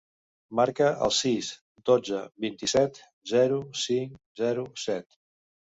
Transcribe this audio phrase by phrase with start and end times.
[0.59, 1.51] Marca el sis,
[1.91, 3.01] dotze, vint-i-set,
[3.35, 5.23] zero, cinc, zero, set.